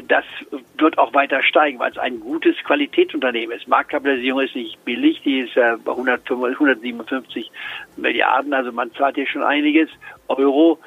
das 0.01 0.25
wird 0.77 0.97
auch 0.97 1.13
weiter 1.13 1.43
steigen, 1.43 1.79
weil 1.79 1.91
es 1.91 1.97
ein 1.97 2.19
gutes 2.19 2.55
Qualitätsunternehmen 2.63 3.55
ist. 3.55 3.67
Marktkapitalisierung 3.67 4.41
ist 4.41 4.55
nicht 4.55 4.83
billig, 4.85 5.21
die 5.23 5.41
ist 5.41 5.55
äh, 5.55 5.77
bei 5.83 5.91
157 5.91 7.51
Milliarden, 7.97 8.53
also 8.53 8.71
man 8.71 8.91
zahlt 8.93 9.15
hier 9.15 9.27
schon 9.27 9.43
einiges. 9.43 9.89
Euro 10.27 10.79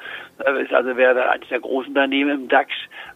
äh, 0.45 0.63
ist 0.63 0.73
also 0.73 0.95
wäre 0.97 1.29
eines 1.29 1.47
der 1.49 1.59
großen 1.59 1.89
Unternehmen 1.89 2.31
im 2.31 2.47
DAX. 2.47 2.71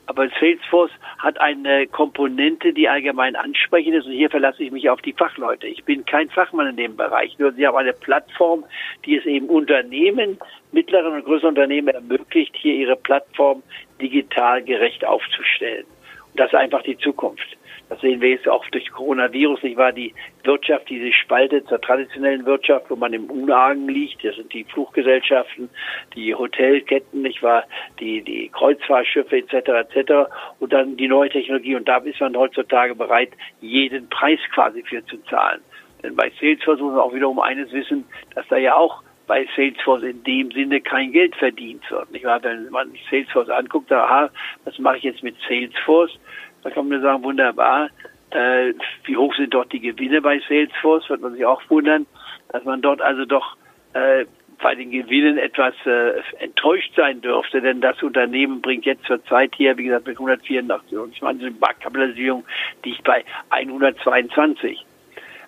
Aber 0.06 0.28
Salesforce 0.40 0.92
hat 1.20 1.40
eine 1.40 1.88
Komponente, 1.88 2.74
die 2.74 2.90
allgemein 2.90 3.36
ansprechend 3.36 3.96
ist. 3.96 4.06
Und 4.06 4.14
hier 4.14 4.30
verlasse 4.30 4.64
ich 4.64 4.72
mich 4.72 4.90
auf 4.90 5.02
die 5.02 5.14
Fachleute. 5.14 5.68
Ich 5.68 5.84
bin 5.84 6.06
kein 6.06 6.30
Fachmann 6.30 6.68
in 6.68 6.78
dem 6.78 6.96
Bereich. 6.96 7.38
Nur 7.40 7.54
sie 7.54 7.66
haben 7.66 7.78
eine 7.78 7.94
Plattform, 7.94 8.66
die 9.06 9.18
es 9.18 9.26
eben 9.26 9.48
Unternehmen, 9.48 10.40
mittleren 10.72 11.14
und 11.14 11.26
größeren 11.26 11.50
Unternehmen 11.50 11.90
ermöglicht, 11.90 12.56
hier 12.56 12.74
ihre 12.74 12.96
Plattform 12.96 13.64
digital 14.02 14.64
gerecht 14.64 15.06
aufzustellen. 15.06 15.86
Und 16.32 16.40
das 16.40 16.48
ist 16.48 16.56
einfach 16.56 16.84
die 16.84 16.98
Zukunft. 16.98 17.58
Das 17.92 18.00
sehen 18.00 18.22
wir 18.22 18.30
jetzt 18.30 18.48
auch 18.48 18.66
durch 18.68 18.90
Coronavirus, 18.90 19.64
nicht 19.64 19.76
wahr? 19.76 19.92
Die 19.92 20.14
Wirtschaft, 20.46 20.88
die 20.88 21.02
sich 21.02 21.14
spaltet 21.14 21.68
zur 21.68 21.82
traditionellen 21.82 22.46
Wirtschaft, 22.46 22.86
wo 22.90 22.96
man 22.96 23.12
im 23.12 23.30
Unargen 23.30 23.90
liegt. 23.90 24.24
Das 24.24 24.38
sind 24.38 24.54
die 24.54 24.64
Fluggesellschaften, 24.64 25.70
die 26.16 26.34
Hotelketten, 26.34 27.22
nicht 27.22 27.44
wahr? 27.44 27.66
Die, 28.00 28.22
die 28.22 28.48
Kreuzfahrtschiffe 28.48 29.40
etc. 29.40 29.92
etc. 29.92 30.32
Und 30.62 30.72
dann 30.72 30.96
die 30.96 31.10
neue 31.10 31.30
Technologie. 31.32 31.76
Und 31.76 31.86
da 31.86 31.98
ist 31.98 32.22
man 32.22 32.38
heutzutage 32.38 32.96
bereit, 32.96 33.32
jeden 33.60 34.08
Preis 34.08 34.40
quasi 34.56 34.84
für 34.84 35.06
zu 35.08 35.18
zahlen. 35.24 35.60
Denn 36.02 36.16
bei 36.16 36.32
Salesforce 36.40 36.80
muss 36.80 36.94
man 36.94 37.02
auch 37.02 37.14
wiederum 37.14 37.42
eines 37.42 37.74
wissen, 37.74 38.06
dass 38.36 38.48
da 38.48 38.56
ja 38.56 38.74
auch 38.74 39.04
bei 39.28 39.46
Salesforce 39.54 40.04
in 40.04 40.24
dem 40.24 40.50
Sinne 40.52 40.80
kein 40.80 41.12
Geld 41.12 41.36
verdient 41.36 41.84
wird. 41.92 42.10
Nicht 42.12 42.24
wahr? 42.24 42.42
Wenn 42.42 42.70
man 42.70 42.90
sich 42.92 43.06
Salesforce 43.10 43.50
anguckt, 43.50 43.92
aha, 43.92 44.30
was 44.64 44.80
mache 44.80 44.96
ich 44.98 45.04
jetzt 45.04 45.24
mit 45.24 45.36
Salesforce? 45.50 46.18
Da 46.64 46.70
kann 46.70 46.88
man 46.88 47.02
sagen, 47.02 47.24
wunderbar, 47.24 47.90
äh, 48.32 48.74
wie 49.06 49.18
hoch 49.18 49.36
sind 49.36 49.54
dort 49.54 49.72
die 49.74 49.80
Gewinne 49.80 50.22
bei 50.22 50.40
Salesforce, 50.48 51.10
wird 51.10 51.22
man 51.22 51.34
sich 51.34 51.46
auch 51.46 51.62
wundern, 51.70 52.06
dass 52.50 52.64
man 52.64 52.82
dort 52.82 53.02
also 53.02 53.26
doch 53.26 53.56
äh, 53.94 54.26
bei 54.62 54.76
den 54.76 54.92
Gewinnen 54.92 55.38
etwas 55.38 55.74
äh, 55.86 56.22
enttäuscht 56.40 56.94
sein 56.96 57.22
dürfte, 57.22 57.62
denn 57.62 57.82
das 57.82 58.02
Unternehmen 58.04 58.62
bringt 58.62 58.86
jetzt 58.86 59.06
zur 59.06 59.24
Zeit 59.26 59.54
hier, 59.56 59.78
wie 59.78 59.86
gesagt, 59.86 60.08
mit 60.08 60.18
184 60.18 60.98
und 60.98 61.14
ich 61.14 61.22
meine, 61.22 61.40
die 61.40 61.56
Marktkapitalisierung 61.60 62.46
liegt 62.84 63.04
bei 63.04 63.26
122. 63.50 64.86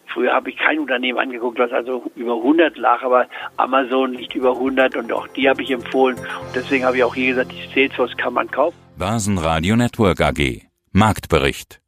Früher 0.07 0.33
habe 0.33 0.49
ich 0.49 0.57
kein 0.57 0.79
Unternehmen 0.79 1.17
angeguckt, 1.17 1.59
was 1.59 1.71
also 1.71 2.11
über 2.15 2.35
100 2.35 2.77
lag, 2.77 3.01
aber 3.03 3.27
Amazon 3.57 4.13
liegt 4.13 4.35
über 4.35 4.51
100 4.51 4.97
und 4.97 5.11
auch 5.11 5.27
die 5.27 5.49
habe 5.49 5.61
ich 5.61 5.71
empfohlen. 5.71 6.17
Und 6.17 6.55
deswegen 6.55 6.85
habe 6.85 6.97
ich 6.97 7.03
auch 7.03 7.15
hier 7.15 7.29
gesagt, 7.29 7.51
die 7.51 7.73
Salesforce 7.73 8.17
kann 8.17 8.33
man 8.33 8.49
kaufen. 8.49 8.77
Basen 8.97 9.37
Radio 9.37 9.75
Network 9.75 10.21
AG 10.21 10.72
Marktbericht 10.95 11.81